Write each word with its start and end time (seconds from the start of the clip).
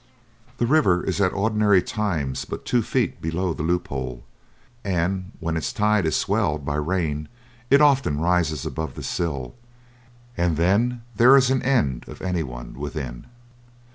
The 0.57 0.65
river 0.65 1.03
is 1.03 1.21
at 1.21 1.31
ordinary 1.31 1.79
times 1.83 2.43
but 2.43 2.65
two 2.65 2.81
feet 2.81 3.21
below 3.21 3.53
the 3.53 3.61
loophole; 3.61 4.23
and 4.83 5.31
when 5.39 5.55
its 5.55 5.71
tide 5.71 6.07
is 6.07 6.15
swelled 6.17 6.65
by 6.65 6.77
rain 6.77 7.27
it 7.69 7.81
often 7.81 8.19
rises 8.19 8.65
above 8.65 8.95
the 8.95 9.03
sill, 9.03 9.53
and 10.35 10.57
then 10.57 11.03
there 11.15 11.37
is 11.37 11.51
an 11.51 11.61
end 11.61 12.05
of 12.07 12.19
any 12.19 12.41
one 12.41 12.79
within. 12.79 13.27